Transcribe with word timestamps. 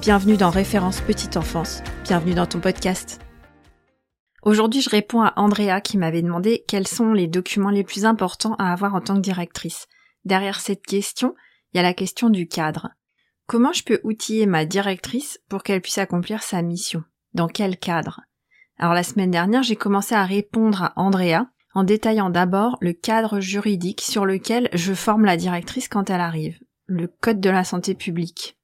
bienvenue 0.00 0.36
dans 0.36 0.50
Référence 0.50 1.00
Petite 1.00 1.38
Enfance, 1.38 1.82
bienvenue 2.04 2.34
dans 2.34 2.46
ton 2.46 2.60
podcast. 2.60 3.18
Aujourd'hui 4.42 4.82
je 4.82 4.90
réponds 4.90 5.22
à 5.22 5.32
Andrea 5.36 5.80
qui 5.82 5.96
m'avait 5.96 6.22
demandé 6.22 6.64
quels 6.68 6.86
sont 6.86 7.12
les 7.12 7.28
documents 7.28 7.70
les 7.70 7.82
plus 7.82 8.04
importants 8.04 8.54
à 8.56 8.72
avoir 8.72 8.94
en 8.94 9.00
tant 9.00 9.14
que 9.14 9.20
directrice. 9.20 9.86
Derrière 10.24 10.60
cette 10.60 10.84
question, 10.84 11.34
il 11.72 11.78
y 11.78 11.80
a 11.80 11.82
la 11.82 11.94
question 11.94 12.28
du 12.28 12.46
cadre. 12.46 12.90
Comment 13.46 13.72
je 13.72 13.84
peux 13.84 14.00
outiller 14.04 14.44
ma 14.44 14.66
directrice 14.66 15.40
pour 15.48 15.62
qu'elle 15.62 15.80
puisse 15.80 15.98
accomplir 15.98 16.42
sa 16.42 16.60
mission? 16.60 17.02
Dans 17.32 17.48
quel 17.48 17.78
cadre? 17.78 18.20
Alors 18.78 18.92
la 18.92 19.02
semaine 19.02 19.30
dernière, 19.30 19.62
j'ai 19.62 19.76
commencé 19.76 20.14
à 20.14 20.24
répondre 20.24 20.82
à 20.82 20.92
Andrea 20.96 21.46
en 21.74 21.84
détaillant 21.84 22.28
d'abord 22.28 22.76
le 22.80 22.92
cadre 22.92 23.40
juridique 23.40 24.02
sur 24.02 24.26
lequel 24.26 24.68
je 24.74 24.92
forme 24.92 25.24
la 25.24 25.38
directrice 25.38 25.88
quand 25.88 26.10
elle 26.10 26.20
arrive, 26.20 26.58
le 26.84 27.08
Code 27.08 27.40
de 27.40 27.50
la 27.50 27.64
santé 27.64 27.94
publique. 27.94 28.55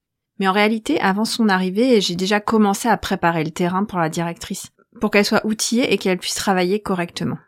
Mais 0.43 0.49
en 0.49 0.53
réalité, 0.53 1.01
avant 1.01 1.25
son 1.25 1.49
arrivée, 1.49 2.01
j'ai 2.01 2.17
déjà 2.17 2.41
commencé 2.41 2.89
à 2.89 2.97
préparer 2.97 3.45
le 3.45 3.53
terrain 3.53 3.85
pour 3.85 4.01
la 4.01 4.09
directrice, 4.09 4.73
pour 5.01 5.13
qu'elle 5.13 5.25
soit 5.25 5.47
outillée 5.47 5.93
et 5.93 5.99
qu'elle 5.99 6.19
puisse 6.19 6.35
travailler 6.35 6.83
correctement. 6.83 7.39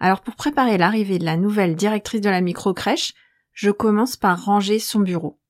Alors 0.00 0.20
pour 0.20 0.36
préparer 0.36 0.76
l'arrivée 0.76 1.18
de 1.18 1.24
la 1.24 1.38
nouvelle 1.38 1.76
directrice 1.76 2.20
de 2.20 2.28
la 2.28 2.42
micro-crèche, 2.42 3.14
je 3.54 3.70
commence 3.70 4.18
par 4.18 4.44
ranger 4.44 4.78
son 4.78 5.00
bureau. 5.00 5.40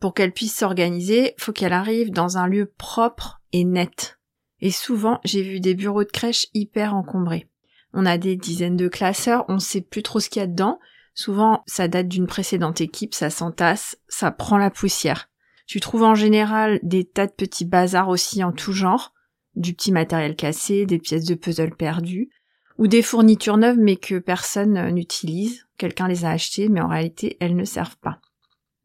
Pour 0.00 0.14
qu'elle 0.14 0.32
puisse 0.32 0.56
s'organiser, 0.56 1.34
faut 1.38 1.52
qu'elle 1.52 1.72
arrive 1.72 2.10
dans 2.10 2.38
un 2.38 2.48
lieu 2.48 2.66
propre 2.76 3.40
et 3.52 3.62
net. 3.62 4.18
Et 4.58 4.72
souvent, 4.72 5.20
j'ai 5.22 5.44
vu 5.44 5.60
des 5.60 5.74
bureaux 5.74 6.02
de 6.02 6.10
crèche 6.10 6.48
hyper 6.54 6.92
encombrés. 6.92 7.48
On 7.92 8.04
a 8.04 8.18
des 8.18 8.34
dizaines 8.34 8.76
de 8.76 8.88
classeurs, 8.88 9.44
on 9.46 9.60
sait 9.60 9.80
plus 9.80 10.02
trop 10.02 10.18
ce 10.18 10.28
qu'il 10.28 10.40
y 10.40 10.44
a 10.44 10.48
dedans. 10.48 10.80
Souvent, 11.14 11.62
ça 11.68 11.86
date 11.86 12.08
d'une 12.08 12.26
précédente 12.26 12.80
équipe, 12.80 13.14
ça 13.14 13.30
s'entasse, 13.30 13.96
ça 14.08 14.32
prend 14.32 14.58
la 14.58 14.70
poussière. 14.70 15.28
Tu 15.66 15.80
trouves 15.80 16.02
en 16.02 16.14
général 16.14 16.80
des 16.82 17.04
tas 17.04 17.26
de 17.26 17.32
petits 17.32 17.64
bazars 17.64 18.08
aussi 18.08 18.42
en 18.44 18.52
tout 18.52 18.72
genre, 18.72 19.12
du 19.54 19.74
petit 19.74 19.92
matériel 19.92 20.36
cassé, 20.36 20.86
des 20.86 20.98
pièces 20.98 21.24
de 21.24 21.34
puzzle 21.34 21.74
perdues, 21.74 22.30
ou 22.78 22.86
des 22.86 23.02
fournitures 23.02 23.58
neuves 23.58 23.78
mais 23.78 23.96
que 23.96 24.18
personne 24.18 24.90
n'utilise, 24.90 25.66
quelqu'un 25.78 26.08
les 26.08 26.24
a 26.24 26.30
achetées 26.30 26.68
mais 26.68 26.80
en 26.80 26.88
réalité 26.88 27.36
elles 27.40 27.56
ne 27.56 27.64
servent 27.64 27.98
pas. 27.98 28.20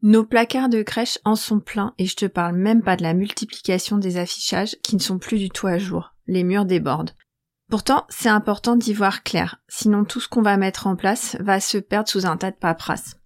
Nos 0.02 0.24
placards 0.24 0.68
de 0.68 0.82
crèche 0.82 1.18
en 1.24 1.34
sont 1.34 1.58
pleins 1.58 1.92
et 1.98 2.06
je 2.06 2.14
te 2.14 2.26
parle 2.26 2.54
même 2.54 2.82
pas 2.82 2.96
de 2.96 3.02
la 3.02 3.14
multiplication 3.14 3.98
des 3.98 4.16
affichages 4.16 4.76
qui 4.82 4.94
ne 4.94 5.00
sont 5.00 5.18
plus 5.18 5.38
du 5.38 5.50
tout 5.50 5.66
à 5.66 5.78
jour. 5.78 6.14
Les 6.28 6.44
murs 6.44 6.66
débordent. 6.66 7.14
Pourtant, 7.68 8.06
c'est 8.08 8.28
important 8.28 8.76
d'y 8.76 8.92
voir 8.92 9.24
clair, 9.24 9.60
sinon 9.68 10.04
tout 10.04 10.20
ce 10.20 10.28
qu'on 10.28 10.40
va 10.40 10.56
mettre 10.56 10.86
en 10.86 10.94
place 10.94 11.36
va 11.40 11.58
se 11.58 11.78
perdre 11.78 12.08
sous 12.08 12.26
un 12.26 12.36
tas 12.36 12.52
de 12.52 12.56
paperasses. 12.56 13.16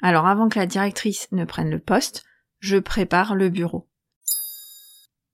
Alors 0.00 0.26
avant 0.26 0.48
que 0.48 0.58
la 0.58 0.66
directrice 0.66 1.28
ne 1.32 1.44
prenne 1.44 1.70
le 1.70 1.78
poste, 1.78 2.24
je 2.60 2.76
prépare 2.76 3.34
le 3.34 3.48
bureau. 3.48 3.88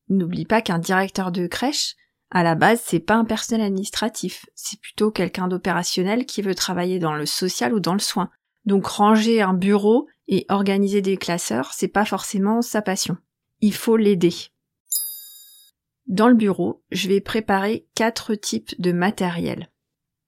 N'oublie 0.08 0.46
pas 0.46 0.62
qu'un 0.62 0.78
directeur 0.78 1.32
de 1.32 1.46
crèche, 1.46 1.96
à 2.30 2.42
la 2.42 2.54
base, 2.54 2.80
c'est 2.84 3.00
pas 3.00 3.14
un 3.14 3.24
personnel 3.24 3.66
administratif, 3.66 4.46
c'est 4.54 4.80
plutôt 4.80 5.10
quelqu'un 5.10 5.46
d'opérationnel 5.48 6.26
qui 6.26 6.42
veut 6.42 6.54
travailler 6.54 6.98
dans 6.98 7.14
le 7.14 7.26
social 7.26 7.72
ou 7.72 7.80
dans 7.80 7.92
le 7.92 8.00
soin. 8.00 8.30
Donc 8.64 8.86
ranger 8.86 9.42
un 9.42 9.54
bureau 9.54 10.08
et 10.26 10.44
organiser 10.48 11.02
des 11.02 11.16
classeurs, 11.16 11.72
c'est 11.72 11.88
pas 11.88 12.04
forcément 12.04 12.62
sa 12.62 12.82
passion. 12.82 13.16
Il 13.60 13.74
faut 13.74 13.96
l'aider. 13.96 14.34
Dans 16.06 16.28
le 16.28 16.34
bureau, 16.34 16.82
je 16.90 17.08
vais 17.08 17.20
préparer 17.20 17.86
quatre 17.94 18.34
types 18.34 18.80
de 18.80 18.92
matériel. 18.92 19.70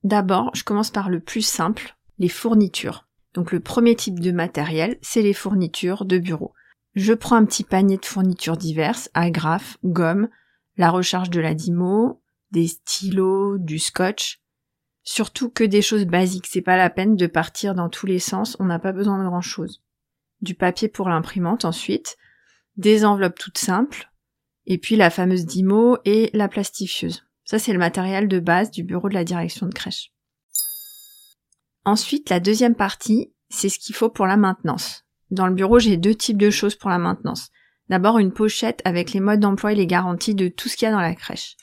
D'abord, 0.04 0.50
je 0.54 0.64
commence 0.64 0.90
par 0.90 1.08
le 1.08 1.20
plus 1.20 1.42
simple, 1.42 1.96
les 2.18 2.28
fournitures. 2.28 3.06
Donc 3.34 3.52
le 3.52 3.60
premier 3.60 3.96
type 3.96 4.20
de 4.20 4.32
matériel, 4.32 4.98
c'est 5.02 5.22
les 5.22 5.34
fournitures 5.34 6.04
de 6.04 6.18
bureau. 6.18 6.54
Je 6.94 7.12
prends 7.12 7.36
un 7.36 7.44
petit 7.44 7.64
panier 7.64 7.96
de 7.96 8.04
fournitures 8.04 8.56
diverses, 8.56 9.10
agrafes, 9.14 9.78
gomme, 9.84 10.28
la 10.76 10.90
recharge 10.90 11.30
de 11.30 11.40
la 11.40 11.54
Dimo, 11.54 12.22
des 12.50 12.68
stylos, 12.68 13.58
du 13.58 13.78
scotch. 13.78 14.40
Surtout 15.02 15.48
que 15.50 15.64
des 15.64 15.82
choses 15.82 16.06
basiques, 16.06 16.46
c'est 16.46 16.62
pas 16.62 16.76
la 16.76 16.90
peine 16.90 17.16
de 17.16 17.26
partir 17.26 17.74
dans 17.74 17.88
tous 17.88 18.06
les 18.06 18.18
sens, 18.18 18.56
on 18.60 18.64
n'a 18.64 18.78
pas 18.78 18.92
besoin 18.92 19.18
de 19.18 19.28
grand 19.28 19.40
chose. 19.40 19.82
Du 20.40 20.54
papier 20.54 20.88
pour 20.88 21.08
l'imprimante 21.08 21.64
ensuite, 21.64 22.16
des 22.76 23.04
enveloppes 23.04 23.38
toutes 23.38 23.58
simples, 23.58 24.10
et 24.66 24.78
puis 24.78 24.96
la 24.96 25.10
fameuse 25.10 25.46
Dimo 25.46 25.98
et 26.04 26.30
la 26.34 26.48
plastifieuse. 26.48 27.24
Ça 27.44 27.58
c'est 27.58 27.72
le 27.72 27.78
matériel 27.78 28.28
de 28.28 28.38
base 28.38 28.70
du 28.70 28.84
bureau 28.84 29.08
de 29.08 29.14
la 29.14 29.24
direction 29.24 29.66
de 29.66 29.74
crèche. 29.74 30.12
Ensuite, 31.84 32.28
la 32.28 32.38
deuxième 32.38 32.74
partie, 32.74 33.32
c'est 33.48 33.70
ce 33.70 33.78
qu'il 33.78 33.94
faut 33.94 34.10
pour 34.10 34.26
la 34.26 34.36
maintenance. 34.36 35.07
Dans 35.30 35.46
le 35.46 35.54
bureau, 35.54 35.78
j'ai 35.78 35.96
deux 35.96 36.14
types 36.14 36.38
de 36.38 36.50
choses 36.50 36.74
pour 36.74 36.90
la 36.90 36.98
maintenance. 36.98 37.50
D'abord, 37.88 38.18
une 38.18 38.32
pochette 38.32 38.82
avec 38.84 39.12
les 39.12 39.20
modes 39.20 39.40
d'emploi 39.40 39.72
et 39.72 39.76
les 39.76 39.86
garanties 39.86 40.34
de 40.34 40.48
tout 40.48 40.68
ce 40.68 40.76
qu'il 40.76 40.86
y 40.86 40.88
a 40.88 40.92
dans 40.92 41.00
la 41.00 41.14
crèche. 41.14 41.56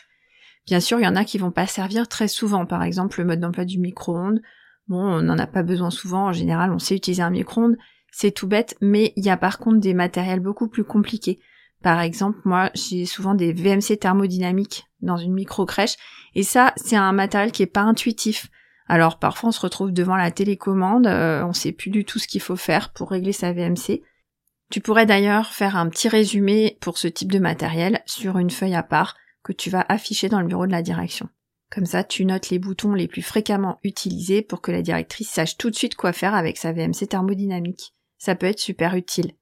Bien 0.65 0.79
sûr, 0.79 0.99
il 0.99 1.03
y 1.03 1.07
en 1.07 1.15
a 1.15 1.25
qui 1.25 1.37
vont 1.37 1.51
pas 1.51 1.67
servir 1.67 2.07
très 2.07 2.27
souvent. 2.27 2.65
Par 2.65 2.83
exemple, 2.83 3.19
le 3.19 3.25
mode 3.25 3.39
d'emploi 3.39 3.65
du 3.65 3.77
micro-ondes. 3.79 4.41
Bon, 4.87 4.99
on 4.99 5.21
n'en 5.21 5.37
a 5.37 5.47
pas 5.47 5.63
besoin 5.63 5.91
souvent. 5.91 6.27
En 6.27 6.33
général, 6.33 6.71
on 6.71 6.79
sait 6.79 6.95
utiliser 6.95 7.21
un 7.21 7.29
micro-ondes. 7.29 7.77
C'est 8.11 8.31
tout 8.31 8.47
bête, 8.47 8.75
mais 8.81 9.13
il 9.15 9.25
y 9.25 9.29
a 9.29 9.37
par 9.37 9.59
contre 9.59 9.79
des 9.79 9.93
matériels 9.93 10.39
beaucoup 10.39 10.67
plus 10.67 10.83
compliqués. 10.83 11.39
Par 11.83 11.99
exemple, 11.99 12.39
moi, 12.45 12.71
j'ai 12.73 13.05
souvent 13.05 13.35
des 13.35 13.53
VMC 13.53 13.97
thermodynamiques 13.99 14.85
dans 15.01 15.17
une 15.17 15.33
micro-crèche. 15.33 15.97
Et 16.33 16.41
ça, 16.41 16.73
c'est 16.77 16.95
un 16.95 17.11
matériel 17.11 17.51
qui 17.51 17.61
est 17.61 17.67
pas 17.67 17.81
intuitif. 17.81 18.49
Alors 18.87 19.17
parfois 19.17 19.49
on 19.49 19.51
se 19.51 19.59
retrouve 19.59 19.91
devant 19.91 20.15
la 20.15 20.31
télécommande, 20.31 21.07
euh, 21.07 21.43
on 21.43 21.53
sait 21.53 21.71
plus 21.71 21.89
du 21.89 22.05
tout 22.05 22.19
ce 22.19 22.27
qu'il 22.27 22.41
faut 22.41 22.55
faire 22.55 22.91
pour 22.93 23.09
régler 23.09 23.31
sa 23.31 23.51
VMC. 23.51 24.03
Tu 24.71 24.79
pourrais 24.79 25.05
d'ailleurs 25.05 25.53
faire 25.53 25.75
un 25.75 25.89
petit 25.89 26.09
résumé 26.09 26.77
pour 26.81 26.97
ce 26.97 27.07
type 27.07 27.31
de 27.31 27.39
matériel 27.39 28.01
sur 28.05 28.37
une 28.37 28.49
feuille 28.49 28.75
à 28.75 28.83
part 28.83 29.15
que 29.43 29.53
tu 29.53 29.69
vas 29.69 29.85
afficher 29.89 30.29
dans 30.29 30.41
le 30.41 30.47
bureau 30.47 30.65
de 30.65 30.71
la 30.71 30.81
direction. 30.81 31.29
Comme 31.71 31.85
ça, 31.85 32.03
tu 32.03 32.25
notes 32.25 32.49
les 32.49 32.59
boutons 32.59 32.93
les 32.93 33.07
plus 33.07 33.21
fréquemment 33.21 33.79
utilisés 33.83 34.41
pour 34.41 34.61
que 34.61 34.71
la 34.71 34.81
directrice 34.81 35.29
sache 35.29 35.57
tout 35.57 35.69
de 35.69 35.75
suite 35.75 35.95
quoi 35.95 36.13
faire 36.13 36.33
avec 36.33 36.57
sa 36.57 36.71
VMC 36.71 37.07
thermodynamique. 37.09 37.93
Ça 38.17 38.35
peut 38.35 38.47
être 38.47 38.59
super 38.59 38.95
utile. 38.95 39.33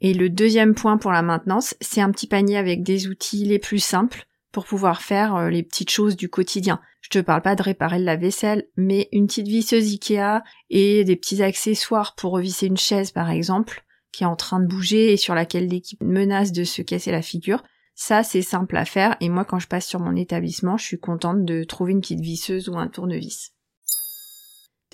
Et 0.00 0.14
le 0.14 0.28
deuxième 0.28 0.74
point 0.74 0.98
pour 0.98 1.12
la 1.12 1.22
maintenance, 1.22 1.76
c'est 1.80 2.00
un 2.00 2.10
petit 2.10 2.26
panier 2.26 2.56
avec 2.56 2.82
des 2.82 3.06
outils 3.06 3.44
les 3.44 3.60
plus 3.60 3.78
simples 3.78 4.26
pour 4.52 4.66
pouvoir 4.66 5.02
faire 5.02 5.34
euh, 5.34 5.50
les 5.50 5.62
petites 5.62 5.90
choses 5.90 6.16
du 6.16 6.28
quotidien. 6.28 6.80
Je 7.00 7.08
te 7.08 7.18
parle 7.18 7.42
pas 7.42 7.56
de 7.56 7.62
réparer 7.62 7.98
la 7.98 8.16
vaisselle, 8.16 8.68
mais 8.76 9.08
une 9.12 9.26
petite 9.26 9.48
visseuse 9.48 9.90
Ikea 9.92 10.42
et 10.70 11.04
des 11.04 11.16
petits 11.16 11.42
accessoires 11.42 12.14
pour 12.14 12.32
revisser 12.32 12.66
une 12.66 12.76
chaise 12.76 13.10
par 13.10 13.30
exemple, 13.30 13.84
qui 14.12 14.24
est 14.24 14.26
en 14.26 14.36
train 14.36 14.60
de 14.60 14.66
bouger 14.66 15.12
et 15.12 15.16
sur 15.16 15.34
laquelle 15.34 15.66
l'équipe 15.66 16.02
menace 16.02 16.52
de 16.52 16.64
se 16.64 16.82
casser 16.82 17.10
la 17.10 17.22
figure. 17.22 17.62
Ça, 17.94 18.22
c'est 18.22 18.42
simple 18.42 18.76
à 18.76 18.84
faire 18.84 19.16
et 19.20 19.28
moi, 19.28 19.44
quand 19.44 19.58
je 19.58 19.68
passe 19.68 19.86
sur 19.86 20.00
mon 20.00 20.16
établissement, 20.16 20.76
je 20.76 20.84
suis 20.84 21.00
contente 21.00 21.44
de 21.44 21.64
trouver 21.64 21.92
une 21.92 22.00
petite 22.00 22.20
visseuse 22.20 22.68
ou 22.68 22.76
un 22.76 22.88
tournevis. 22.88 23.52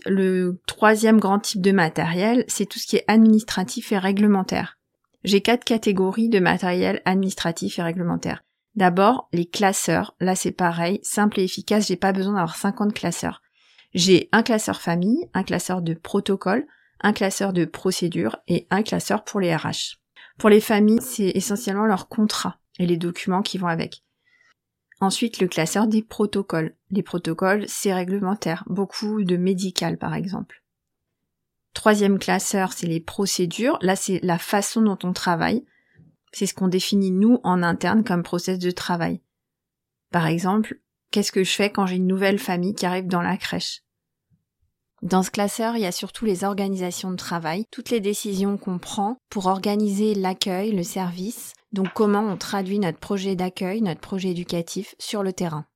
Le 0.07 0.61
troisième 0.67 1.19
grand 1.19 1.41
type 1.41 1.61
de 1.61 1.73
matériel, 1.73 2.45
c'est 2.49 2.67
tout 2.67 2.79
ce 2.79 2.87
qui 2.87 2.97
est 2.97 3.05
administratif 3.09 3.93
et 3.93 3.99
réglementaire. 3.99 4.79
J'ai 5.25 5.41
quatre 5.41 5.65
catégories 5.65 6.29
de 6.29 6.39
matériel 6.39 7.03
administratif 7.05 7.79
et 7.79 7.83
réglementaire. 7.83 8.43
D'abord, 8.79 9.29
les 9.33 9.45
classeurs. 9.45 10.15
Là, 10.21 10.37
c'est 10.37 10.53
pareil, 10.53 11.01
simple 11.03 11.41
et 11.41 11.43
efficace. 11.43 11.89
J'ai 11.89 11.97
pas 11.97 12.13
besoin 12.13 12.35
d'avoir 12.35 12.55
50 12.55 12.95
classeurs. 12.95 13.43
J'ai 13.93 14.29
un 14.31 14.45
classeur 14.45 14.81
famille, 14.81 15.29
un 15.35 15.43
classeur 15.43 15.83
de 15.83 15.95
protocole, 15.95 16.65
un 17.01 17.13
classeur 17.13 17.53
de 17.53 17.65
procédure 17.65 18.37
et 18.47 18.69
un 18.71 18.85
classeur 18.85 19.25
pour 19.25 19.41
les 19.41 19.53
RH. 19.53 19.99
Pour 20.39 20.49
les 20.49 20.61
familles, 20.61 21.03
c'est 21.03 21.31
essentiellement 21.31 21.87
leur 21.87 22.07
contrat 22.07 22.61
et 22.79 22.87
les 22.87 22.97
documents 22.97 23.43
qui 23.43 23.59
vont 23.59 23.67
avec. 23.67 24.05
Ensuite, 25.01 25.41
le 25.41 25.49
classeur 25.49 25.89
des 25.89 26.05
protocoles. 26.05 26.77
Les 26.93 27.03
protocoles, 27.03 27.65
c'est 27.67 27.93
réglementaire, 27.93 28.63
beaucoup 28.69 29.25
de 29.25 29.37
médical 29.37 29.99
par 29.99 30.15
exemple. 30.15 30.63
Troisième 31.75 32.21
classeur, 32.21 32.73
c'est 32.73 32.87
les 32.87 33.01
procédures. 33.01 33.77
Là, 33.83 33.97
c'est 33.97 34.21
la 34.23 34.39
façon 34.39 34.83
dont 34.83 34.99
on 35.03 35.13
travaille. 35.13 35.65
C'est 36.33 36.47
ce 36.47 36.55
qu'on 36.55 36.69
définit 36.69 37.11
nous 37.11 37.41
en 37.45 37.63
interne 37.63 38.05
comme 38.05 38.23
process 38.23 38.59
de 38.59 38.71
travail. 38.71 39.23
Par 40.11 40.27
exemple, 40.27 40.81
qu'est-ce 41.11 41.33
que 41.33 41.45
je 41.45 41.53
fais 41.53 41.71
quand 41.71 41.87
j'ai 41.87 41.97
une 41.97 42.07
nouvelle 42.07 42.39
famille 42.39 42.75
qui 42.75 42.87
arrive 42.87 43.07
dans 43.07 43.23
la 43.23 43.37
crèche? 43.37 43.83
Dans 45.03 45.23
ce 45.23 45.31
classeur, 45.31 45.77
il 45.77 45.83
y 45.83 45.87
a 45.87 45.93
surtout 45.93 46.25
les 46.25 46.43
organisations 46.43 47.13
de 47.13 47.17
travail, 47.17 47.67
toutes 47.71 47.91
les 47.91 48.01
décisions 48.01 48.57
qu'on 48.59 48.79
prend 48.79 49.17
pour 49.31 49.47
organiser 49.47 50.15
l'accueil, 50.15 50.73
le 50.73 50.83
service, 50.83 51.53
Donc 51.73 51.93
comment 51.95 52.23
on 52.23 52.37
traduit 52.37 52.79
notre 52.79 52.99
projet 52.99 53.37
d'accueil, 53.37 53.83
notre 53.83 54.01
projet 54.01 54.31
éducatif 54.31 54.95
sur 54.99 55.23
le 55.23 55.33
terrain. 55.33 55.67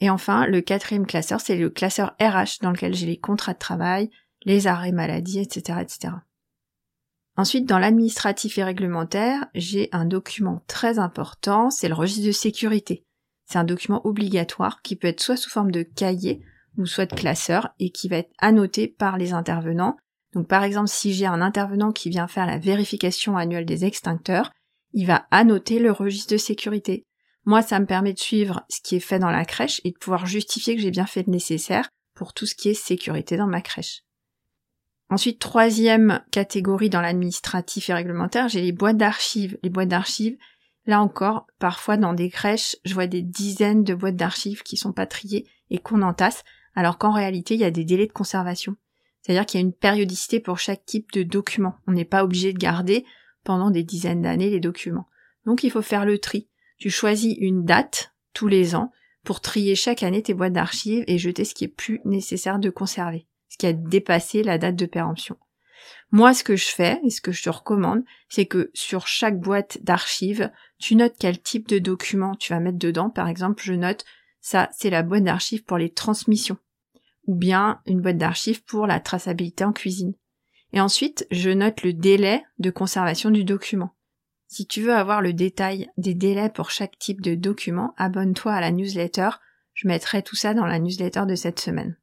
Et 0.00 0.10
enfin, 0.10 0.46
le 0.46 0.60
quatrième 0.60 1.06
classeur, 1.06 1.40
c'est 1.40 1.56
le 1.56 1.70
classeur 1.70 2.16
RH 2.20 2.62
dans 2.62 2.70
lequel 2.70 2.94
j'ai 2.94 3.06
les 3.06 3.20
contrats 3.20 3.52
de 3.52 3.58
travail, 3.58 4.10
les 4.44 4.66
arrêts 4.66 4.90
maladie, 4.90 5.38
etc., 5.38 5.78
etc. 5.80 6.14
Ensuite, 7.36 7.66
dans 7.66 7.78
l'administratif 7.78 8.58
et 8.58 8.64
réglementaire, 8.64 9.46
j'ai 9.54 9.88
un 9.92 10.04
document 10.04 10.62
très 10.66 10.98
important, 10.98 11.70
c'est 11.70 11.88
le 11.88 11.94
registre 11.94 12.26
de 12.26 12.32
sécurité. 12.32 13.04
C'est 13.46 13.58
un 13.58 13.64
document 13.64 14.06
obligatoire 14.06 14.82
qui 14.82 14.96
peut 14.96 15.08
être 15.08 15.20
soit 15.20 15.36
sous 15.36 15.50
forme 15.50 15.70
de 15.70 15.82
cahier 15.82 16.42
ou 16.78 16.86
soit 16.86 17.06
de 17.06 17.14
classeur 17.14 17.70
et 17.78 17.90
qui 17.90 18.08
va 18.08 18.18
être 18.18 18.32
annoté 18.38 18.88
par 18.88 19.16
les 19.18 19.32
intervenants. 19.32 19.96
Donc 20.34 20.46
par 20.48 20.62
exemple, 20.62 20.88
si 20.88 21.12
j'ai 21.12 21.26
un 21.26 21.40
intervenant 21.40 21.92
qui 21.92 22.10
vient 22.10 22.28
faire 22.28 22.46
la 22.46 22.58
vérification 22.58 23.36
annuelle 23.36 23.66
des 23.66 23.84
extincteurs, 23.84 24.52
il 24.92 25.06
va 25.06 25.26
annoter 25.30 25.78
le 25.78 25.92
registre 25.92 26.32
de 26.32 26.38
sécurité. 26.38 27.04
Moi, 27.44 27.62
ça 27.62 27.80
me 27.80 27.86
permet 27.86 28.12
de 28.12 28.18
suivre 28.18 28.62
ce 28.68 28.80
qui 28.82 28.96
est 28.96 29.00
fait 29.00 29.18
dans 29.18 29.30
la 29.30 29.44
crèche 29.44 29.80
et 29.84 29.90
de 29.90 29.98
pouvoir 29.98 30.26
justifier 30.26 30.76
que 30.76 30.82
j'ai 30.82 30.90
bien 30.90 31.06
fait 31.06 31.24
le 31.26 31.32
nécessaire 31.32 31.88
pour 32.14 32.34
tout 32.34 32.46
ce 32.46 32.54
qui 32.54 32.68
est 32.68 32.74
sécurité 32.74 33.36
dans 33.36 33.46
ma 33.46 33.62
crèche. 33.62 34.02
Ensuite, 35.12 35.38
troisième 35.38 36.22
catégorie 36.30 36.88
dans 36.88 37.02
l'administratif 37.02 37.90
et 37.90 37.92
réglementaire, 37.92 38.48
j'ai 38.48 38.62
les 38.62 38.72
boîtes 38.72 38.96
d'archives. 38.96 39.58
Les 39.62 39.68
boîtes 39.68 39.90
d'archives, 39.90 40.38
là 40.86 41.02
encore, 41.02 41.46
parfois 41.58 41.98
dans 41.98 42.14
des 42.14 42.30
crèches, 42.30 42.76
je 42.86 42.94
vois 42.94 43.06
des 43.06 43.20
dizaines 43.20 43.84
de 43.84 43.92
boîtes 43.94 44.16
d'archives 44.16 44.62
qui 44.62 44.78
sont 44.78 44.94
pas 44.94 45.04
triées 45.04 45.46
et 45.68 45.76
qu'on 45.76 46.00
entasse, 46.00 46.44
alors 46.74 46.96
qu'en 46.96 47.12
réalité, 47.12 47.52
il 47.52 47.60
y 47.60 47.64
a 47.64 47.70
des 47.70 47.84
délais 47.84 48.06
de 48.06 48.12
conservation. 48.12 48.74
C'est-à-dire 49.20 49.44
qu'il 49.44 49.60
y 49.60 49.62
a 49.62 49.66
une 49.66 49.74
périodicité 49.74 50.40
pour 50.40 50.58
chaque 50.58 50.86
type 50.86 51.12
de 51.12 51.24
document. 51.24 51.74
On 51.86 51.92
n'est 51.92 52.06
pas 52.06 52.24
obligé 52.24 52.54
de 52.54 52.58
garder 52.58 53.04
pendant 53.44 53.70
des 53.70 53.82
dizaines 53.82 54.22
d'années 54.22 54.48
les 54.48 54.60
documents. 54.60 55.08
Donc 55.44 55.62
il 55.62 55.70
faut 55.70 55.82
faire 55.82 56.06
le 56.06 56.20
tri. 56.20 56.48
Tu 56.78 56.88
choisis 56.88 57.36
une 57.38 57.66
date 57.66 58.14
tous 58.32 58.48
les 58.48 58.74
ans 58.74 58.90
pour 59.24 59.42
trier 59.42 59.74
chaque 59.74 60.04
année 60.04 60.22
tes 60.22 60.32
boîtes 60.32 60.54
d'archives 60.54 61.04
et 61.06 61.18
jeter 61.18 61.44
ce 61.44 61.52
qui 61.52 61.64
est 61.64 61.68
plus 61.68 62.00
nécessaire 62.06 62.58
de 62.58 62.70
conserver 62.70 63.26
ce 63.52 63.58
qui 63.58 63.66
a 63.66 63.74
dépassé 63.74 64.42
la 64.42 64.56
date 64.56 64.76
de 64.76 64.86
péremption. 64.86 65.36
Moi, 66.10 66.32
ce 66.32 66.42
que 66.42 66.56
je 66.56 66.68
fais 66.68 66.98
et 67.04 67.10
ce 67.10 67.20
que 67.20 67.32
je 67.32 67.42
te 67.42 67.50
recommande, 67.50 68.02
c'est 68.30 68.46
que 68.46 68.70
sur 68.72 69.06
chaque 69.06 69.38
boîte 69.38 69.76
d'archives, 69.82 70.50
tu 70.78 70.96
notes 70.96 71.16
quel 71.18 71.38
type 71.38 71.68
de 71.68 71.78
document 71.78 72.34
tu 72.34 72.54
vas 72.54 72.60
mettre 72.60 72.78
dedans. 72.78 73.10
Par 73.10 73.28
exemple, 73.28 73.62
je 73.62 73.74
note 73.74 74.06
ça, 74.40 74.70
c'est 74.72 74.88
la 74.88 75.02
boîte 75.02 75.24
d'archives 75.24 75.64
pour 75.64 75.76
les 75.76 75.92
transmissions 75.92 76.56
ou 77.26 77.34
bien 77.34 77.82
une 77.84 78.00
boîte 78.00 78.16
d'archives 78.16 78.64
pour 78.64 78.86
la 78.86 79.00
traçabilité 79.00 79.64
en 79.64 79.72
cuisine. 79.74 80.14
Et 80.72 80.80
ensuite, 80.80 81.26
je 81.30 81.50
note 81.50 81.82
le 81.82 81.92
délai 81.92 82.42
de 82.58 82.70
conservation 82.70 83.30
du 83.30 83.44
document. 83.44 83.94
Si 84.48 84.66
tu 84.66 84.80
veux 84.80 84.94
avoir 84.94 85.20
le 85.20 85.34
détail 85.34 85.90
des 85.98 86.14
délais 86.14 86.48
pour 86.48 86.70
chaque 86.70 86.98
type 86.98 87.20
de 87.20 87.34
document, 87.34 87.92
abonne-toi 87.98 88.54
à 88.54 88.62
la 88.62 88.70
newsletter. 88.70 89.28
Je 89.74 89.88
mettrai 89.88 90.22
tout 90.22 90.36
ça 90.36 90.54
dans 90.54 90.66
la 90.66 90.78
newsletter 90.78 91.24
de 91.26 91.34
cette 91.34 91.60
semaine. 91.60 91.98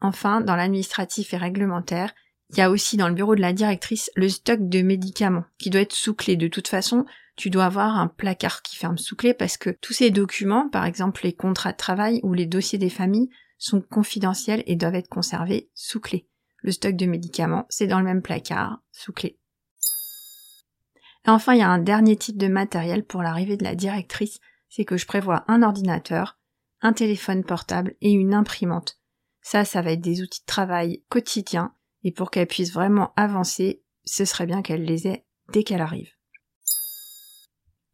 Enfin, 0.00 0.40
dans 0.40 0.56
l'administratif 0.56 1.32
et 1.32 1.38
réglementaire, 1.38 2.14
il 2.50 2.58
y 2.58 2.60
a 2.60 2.70
aussi 2.70 2.96
dans 2.96 3.08
le 3.08 3.14
bureau 3.14 3.34
de 3.34 3.40
la 3.40 3.52
directrice 3.52 4.10
le 4.14 4.28
stock 4.28 4.68
de 4.68 4.82
médicaments 4.82 5.44
qui 5.58 5.70
doit 5.70 5.80
être 5.80 5.94
sous 5.94 6.14
clé. 6.14 6.36
De 6.36 6.48
toute 6.48 6.68
façon, 6.68 7.04
tu 7.34 7.50
dois 7.50 7.64
avoir 7.64 7.96
un 7.96 8.08
placard 8.08 8.62
qui 8.62 8.76
ferme 8.76 8.98
sous 8.98 9.16
clé 9.16 9.34
parce 9.34 9.56
que 9.56 9.70
tous 9.70 9.92
ces 9.92 10.10
documents, 10.10 10.68
par 10.68 10.84
exemple 10.84 11.22
les 11.24 11.32
contrats 11.32 11.72
de 11.72 11.76
travail 11.76 12.20
ou 12.22 12.34
les 12.34 12.46
dossiers 12.46 12.78
des 12.78 12.90
familles, 12.90 13.30
sont 13.58 13.80
confidentiels 13.80 14.62
et 14.66 14.76
doivent 14.76 14.94
être 14.94 15.08
conservés 15.08 15.70
sous 15.74 16.00
clé. 16.00 16.28
Le 16.58 16.72
stock 16.72 16.94
de 16.94 17.06
médicaments, 17.06 17.66
c'est 17.68 17.86
dans 17.86 17.98
le 17.98 18.04
même 18.04 18.22
placard, 18.22 18.80
sous 18.92 19.12
clé. 19.12 19.38
Enfin, 21.26 21.54
il 21.54 21.58
y 21.58 21.62
a 21.62 21.68
un 21.68 21.78
dernier 21.78 22.16
type 22.16 22.38
de 22.38 22.48
matériel 22.48 23.04
pour 23.04 23.22
l'arrivée 23.22 23.56
de 23.56 23.64
la 23.64 23.74
directrice, 23.74 24.38
c'est 24.68 24.84
que 24.84 24.96
je 24.96 25.06
prévois 25.06 25.44
un 25.48 25.62
ordinateur, 25.62 26.38
un 26.80 26.92
téléphone 26.92 27.44
portable 27.44 27.94
et 28.00 28.12
une 28.12 28.34
imprimante 28.34 29.00
ça, 29.46 29.64
ça 29.64 29.80
va 29.80 29.92
être 29.92 30.00
des 30.00 30.22
outils 30.22 30.40
de 30.40 30.46
travail 30.46 31.04
quotidiens 31.08 31.72
et 32.02 32.10
pour 32.10 32.32
qu'elle 32.32 32.48
puisse 32.48 32.72
vraiment 32.72 33.12
avancer, 33.14 33.84
ce 34.04 34.24
serait 34.24 34.44
bien 34.44 34.60
qu'elle 34.60 34.82
les 34.82 35.06
ait 35.06 35.24
dès 35.52 35.62
qu'elle 35.62 35.82
arrive. 35.82 36.10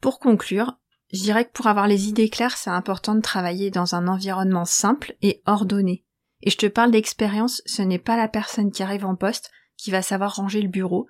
Pour 0.01 0.19
conclure, 0.19 0.79
je 1.13 1.21
dirais 1.21 1.45
que 1.45 1.53
pour 1.53 1.67
avoir 1.67 1.89
les 1.89 2.09
idées 2.09 2.31
claires, 2.31 2.57
c'est 2.57 2.71
important 2.71 3.15
de 3.15 3.21
travailler 3.21 3.71
dans 3.71 3.95
un 3.95 4.09
environnement 4.09 4.65
simple 4.65 5.15
et 5.21 5.43
ordonné. 5.45 6.07
Et 6.41 6.49
je 6.49 6.57
te 6.57 6.65
parle 6.65 6.91
d'expérience, 6.91 7.61
ce 7.67 7.83
n'est 7.83 7.99
pas 7.99 8.17
la 8.17 8.29
personne 8.29 8.73
qui 8.73 8.83
arrive 8.83 9.05
en 9.05 9.15
poste 9.15 9.51
qui 9.77 9.91
va 9.91 10.01
savoir 10.01 10.37
ranger 10.37 10.63
le 10.63 10.71
bureau, 10.71 11.07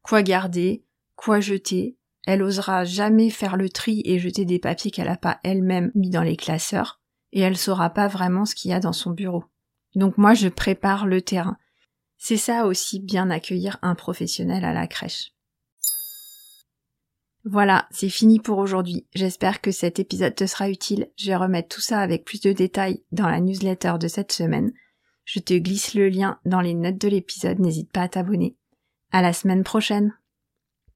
quoi 0.00 0.22
garder, 0.22 0.86
quoi 1.16 1.40
jeter. 1.40 1.98
Elle 2.26 2.42
osera 2.42 2.86
jamais 2.86 3.28
faire 3.28 3.58
le 3.58 3.68
tri 3.68 4.00
et 4.06 4.18
jeter 4.18 4.46
des 4.46 4.58
papiers 4.58 4.90
qu'elle 4.90 5.08
n'a 5.08 5.18
pas 5.18 5.38
elle-même 5.44 5.92
mis 5.94 6.08
dans 6.08 6.22
les 6.22 6.38
classeurs, 6.38 7.02
et 7.32 7.40
elle 7.40 7.58
saura 7.58 7.90
pas 7.90 8.08
vraiment 8.08 8.46
ce 8.46 8.54
qu'il 8.54 8.70
y 8.70 8.74
a 8.74 8.80
dans 8.80 8.94
son 8.94 9.10
bureau. 9.10 9.44
Donc 9.94 10.18
moi, 10.18 10.34
je 10.34 10.48
prépare 10.48 11.06
le 11.06 11.22
terrain. 11.22 11.56
C'est 12.16 12.36
ça 12.36 12.66
aussi 12.66 13.00
bien 13.00 13.30
accueillir 13.30 13.78
un 13.82 13.94
professionnel 13.94 14.64
à 14.64 14.72
la 14.72 14.86
crèche. 14.86 15.32
Voilà, 17.44 17.88
c'est 17.90 18.08
fini 18.08 18.38
pour 18.38 18.58
aujourd'hui. 18.58 19.06
J'espère 19.14 19.60
que 19.60 19.72
cet 19.72 19.98
épisode 19.98 20.34
te 20.34 20.46
sera 20.46 20.70
utile. 20.70 21.10
Je 21.16 21.26
vais 21.26 21.36
remettre 21.36 21.74
tout 21.74 21.80
ça 21.80 21.98
avec 21.98 22.24
plus 22.24 22.40
de 22.40 22.52
détails 22.52 23.02
dans 23.10 23.28
la 23.28 23.40
newsletter 23.40 23.94
de 23.98 24.06
cette 24.06 24.30
semaine. 24.30 24.72
Je 25.24 25.40
te 25.40 25.54
glisse 25.54 25.94
le 25.94 26.08
lien 26.08 26.38
dans 26.44 26.60
les 26.60 26.74
notes 26.74 26.98
de 26.98 27.08
l'épisode, 27.08 27.58
n'hésite 27.58 27.90
pas 27.90 28.02
à 28.02 28.08
t'abonner. 28.08 28.56
À 29.10 29.22
la 29.22 29.32
semaine 29.32 29.64
prochaine. 29.64 30.14